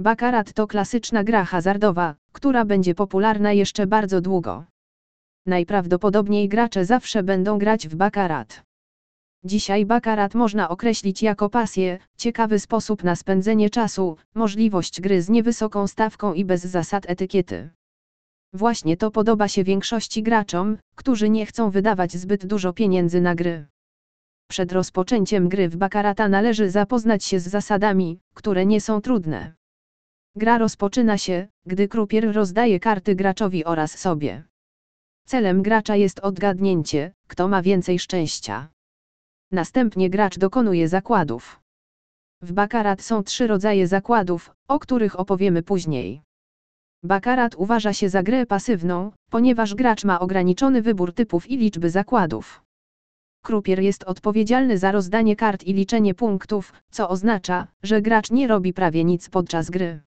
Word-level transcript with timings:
Bakarat 0.00 0.52
to 0.52 0.66
klasyczna 0.66 1.24
gra 1.24 1.44
hazardowa, 1.44 2.14
która 2.32 2.64
będzie 2.64 2.94
popularna 2.94 3.52
jeszcze 3.52 3.86
bardzo 3.86 4.20
długo. 4.20 4.64
Najprawdopodobniej 5.46 6.48
gracze 6.48 6.84
zawsze 6.84 7.22
będą 7.22 7.58
grać 7.58 7.88
w 7.88 7.94
bakarat. 7.94 8.62
Dzisiaj 9.44 9.86
bakarat 9.86 10.34
można 10.34 10.68
określić 10.68 11.22
jako 11.22 11.50
pasję, 11.50 11.98
ciekawy 12.16 12.58
sposób 12.58 13.04
na 13.04 13.16
spędzenie 13.16 13.70
czasu, 13.70 14.16
możliwość 14.34 15.00
gry 15.00 15.22
z 15.22 15.28
niewysoką 15.28 15.86
stawką 15.86 16.34
i 16.34 16.44
bez 16.44 16.64
zasad 16.64 17.10
etykiety. 17.10 17.70
Właśnie 18.52 18.96
to 18.96 19.10
podoba 19.10 19.48
się 19.48 19.64
większości 19.64 20.22
graczom, 20.22 20.78
którzy 20.94 21.30
nie 21.30 21.46
chcą 21.46 21.70
wydawać 21.70 22.12
zbyt 22.16 22.46
dużo 22.46 22.72
pieniędzy 22.72 23.20
na 23.20 23.34
gry. 23.34 23.66
Przed 24.48 24.72
rozpoczęciem 24.72 25.48
gry 25.48 25.68
w 25.68 25.76
bakarata 25.76 26.28
należy 26.28 26.70
zapoznać 26.70 27.24
się 27.24 27.40
z 27.40 27.48
zasadami, 27.48 28.20
które 28.34 28.66
nie 28.66 28.80
są 28.80 29.00
trudne. 29.00 29.57
Gra 30.38 30.58
rozpoczyna 30.58 31.18
się, 31.18 31.46
gdy 31.66 31.88
krupier 31.88 32.32
rozdaje 32.32 32.80
karty 32.80 33.14
graczowi 33.14 33.64
oraz 33.64 33.98
sobie. 33.98 34.44
Celem 35.26 35.62
gracza 35.62 35.96
jest 35.96 36.20
odgadnięcie, 36.20 37.12
kto 37.28 37.48
ma 37.48 37.62
więcej 37.62 37.98
szczęścia. 37.98 38.68
Następnie 39.52 40.10
gracz 40.10 40.38
dokonuje 40.38 40.88
zakładów. 40.88 41.60
W 42.42 42.52
bakarat 42.52 43.02
są 43.02 43.22
trzy 43.22 43.46
rodzaje 43.46 43.86
zakładów, 43.86 44.54
o 44.68 44.78
których 44.78 45.20
opowiemy 45.20 45.62
później. 45.62 46.22
Bakarat 47.02 47.54
uważa 47.54 47.92
się 47.92 48.08
za 48.08 48.22
grę 48.22 48.46
pasywną, 48.46 49.12
ponieważ 49.30 49.74
gracz 49.74 50.04
ma 50.04 50.20
ograniczony 50.20 50.82
wybór 50.82 51.12
typów 51.14 51.50
i 51.50 51.56
liczby 51.56 51.90
zakładów. 51.90 52.62
Krupier 53.44 53.80
jest 53.80 54.04
odpowiedzialny 54.04 54.78
za 54.78 54.92
rozdanie 54.92 55.36
kart 55.36 55.64
i 55.64 55.72
liczenie 55.72 56.14
punktów, 56.14 56.72
co 56.90 57.08
oznacza, 57.08 57.66
że 57.82 58.02
gracz 58.02 58.30
nie 58.30 58.48
robi 58.48 58.72
prawie 58.72 59.04
nic 59.04 59.30
podczas 59.30 59.70
gry. 59.70 60.07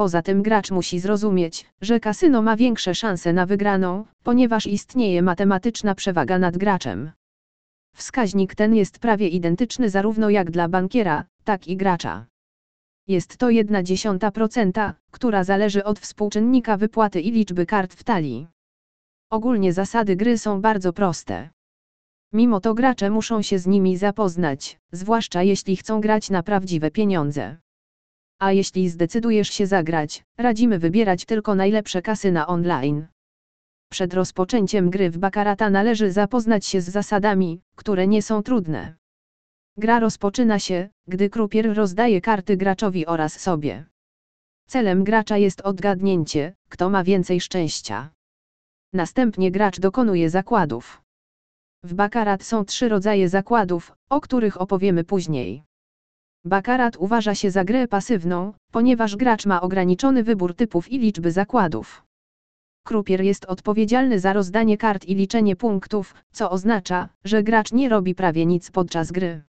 Poza 0.00 0.22
tym 0.22 0.42
gracz 0.42 0.70
musi 0.70 1.00
zrozumieć, 1.00 1.66
że 1.80 2.00
kasyno 2.00 2.42
ma 2.42 2.56
większe 2.56 2.94
szanse 2.94 3.32
na 3.32 3.46
wygraną, 3.46 4.04
ponieważ 4.22 4.66
istnieje 4.66 5.22
matematyczna 5.22 5.94
przewaga 5.94 6.38
nad 6.38 6.56
graczem. 6.56 7.10
Wskaźnik 7.96 8.54
ten 8.54 8.74
jest 8.74 8.98
prawie 8.98 9.28
identyczny 9.28 9.90
zarówno 9.90 10.30
jak 10.30 10.50
dla 10.50 10.68
bankiera, 10.68 11.24
tak 11.44 11.68
i 11.68 11.76
gracza. 11.76 12.26
Jest 13.08 13.36
to 13.36 13.46
1,1%, 13.46 14.92
która 15.10 15.44
zależy 15.44 15.84
od 15.84 15.98
współczynnika 15.98 16.76
wypłaty 16.76 17.20
i 17.20 17.30
liczby 17.30 17.66
kart 17.66 17.94
w 17.94 18.04
talii. 18.04 18.46
Ogólnie 19.30 19.72
zasady 19.72 20.16
gry 20.16 20.38
są 20.38 20.60
bardzo 20.60 20.92
proste. 20.92 21.50
Mimo 22.32 22.60
to 22.60 22.74
gracze 22.74 23.10
muszą 23.10 23.42
się 23.42 23.58
z 23.58 23.66
nimi 23.66 23.96
zapoznać, 23.96 24.80
zwłaszcza 24.92 25.42
jeśli 25.42 25.76
chcą 25.76 26.00
grać 26.00 26.30
na 26.30 26.42
prawdziwe 26.42 26.90
pieniądze. 26.90 27.56
A 28.40 28.52
jeśli 28.52 28.88
zdecydujesz 28.88 29.48
się 29.48 29.66
zagrać, 29.66 30.24
radzimy 30.38 30.78
wybierać 30.78 31.24
tylko 31.24 31.54
najlepsze 31.54 32.02
kasyna 32.02 32.46
online. 32.46 33.06
Przed 33.90 34.14
rozpoczęciem 34.14 34.90
gry 34.90 35.10
w 35.10 35.18
Bakarata 35.18 35.70
należy 35.70 36.12
zapoznać 36.12 36.66
się 36.66 36.80
z 36.80 36.88
zasadami, 36.88 37.62
które 37.76 38.06
nie 38.06 38.22
są 38.22 38.42
trudne. 38.42 38.94
Gra 39.76 40.00
rozpoczyna 40.00 40.58
się, 40.58 40.88
gdy 41.06 41.30
krupier 41.30 41.74
rozdaje 41.74 42.20
karty 42.20 42.56
graczowi 42.56 43.06
oraz 43.06 43.40
sobie. 43.40 43.84
Celem 44.68 45.04
gracza 45.04 45.36
jest 45.36 45.60
odgadnięcie, 45.60 46.54
kto 46.68 46.90
ma 46.90 47.04
więcej 47.04 47.40
szczęścia. 47.40 48.10
Następnie 48.92 49.50
gracz 49.50 49.80
dokonuje 49.80 50.30
zakładów. 50.30 51.02
W 51.84 51.94
Bakarat 51.94 52.42
są 52.42 52.64
trzy 52.64 52.88
rodzaje 52.88 53.28
zakładów, 53.28 53.92
o 54.10 54.20
których 54.20 54.60
opowiemy 54.60 55.04
później. 55.04 55.64
Bakarat 56.44 56.96
uważa 56.96 57.34
się 57.34 57.50
za 57.50 57.64
grę 57.64 57.88
pasywną, 57.88 58.52
ponieważ 58.72 59.16
gracz 59.16 59.46
ma 59.46 59.60
ograniczony 59.60 60.24
wybór 60.24 60.54
typów 60.54 60.92
i 60.92 60.98
liczby 60.98 61.32
zakładów. 61.32 62.04
Krupier 62.86 63.20
jest 63.20 63.44
odpowiedzialny 63.44 64.20
za 64.20 64.32
rozdanie 64.32 64.78
kart 64.78 65.04
i 65.04 65.14
liczenie 65.14 65.56
punktów, 65.56 66.14
co 66.32 66.50
oznacza, 66.50 67.08
że 67.24 67.42
gracz 67.42 67.72
nie 67.72 67.88
robi 67.88 68.14
prawie 68.14 68.46
nic 68.46 68.70
podczas 68.70 69.12
gry. 69.12 69.42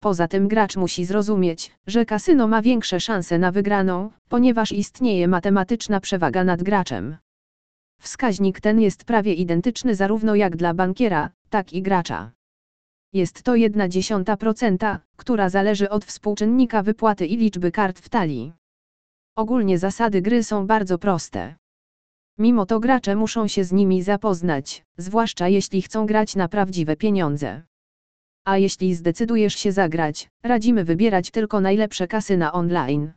Poza 0.00 0.28
tym 0.28 0.48
gracz 0.48 0.76
musi 0.76 1.04
zrozumieć, 1.04 1.72
że 1.86 2.06
kasyno 2.06 2.48
ma 2.48 2.62
większe 2.62 3.00
szanse 3.00 3.38
na 3.38 3.52
wygraną, 3.52 4.10
ponieważ 4.28 4.72
istnieje 4.72 5.28
matematyczna 5.28 6.00
przewaga 6.00 6.44
nad 6.44 6.62
graczem. 6.62 7.16
Wskaźnik 8.00 8.60
ten 8.60 8.80
jest 8.80 9.04
prawie 9.04 9.34
identyczny 9.34 9.94
zarówno 9.94 10.34
jak 10.34 10.56
dla 10.56 10.74
bankiera, 10.74 11.30
tak 11.50 11.72
i 11.72 11.82
gracza. 11.82 12.35
Jest 13.16 13.42
to 13.42 13.52
1,1%, 13.52 14.98
która 15.16 15.48
zależy 15.48 15.90
od 15.90 16.04
współczynnika 16.04 16.82
wypłaty 16.82 17.26
i 17.26 17.36
liczby 17.36 17.72
kart 17.72 17.98
w 17.98 18.08
talii. 18.08 18.52
Ogólnie 19.36 19.78
zasady 19.78 20.22
gry 20.22 20.44
są 20.44 20.66
bardzo 20.66 20.98
proste. 20.98 21.54
Mimo 22.38 22.66
to 22.66 22.80
gracze 22.80 23.16
muszą 23.16 23.48
się 23.48 23.64
z 23.64 23.72
nimi 23.72 24.02
zapoznać, 24.02 24.84
zwłaszcza 24.98 25.48
jeśli 25.48 25.82
chcą 25.82 26.06
grać 26.06 26.36
na 26.36 26.48
prawdziwe 26.48 26.96
pieniądze. 26.96 27.62
A 28.44 28.58
jeśli 28.58 28.94
zdecydujesz 28.94 29.54
się 29.54 29.72
zagrać, 29.72 30.30
radzimy 30.42 30.84
wybierać 30.84 31.30
tylko 31.30 31.60
najlepsze 31.60 32.08
kasyna 32.08 32.52
online. 32.52 33.12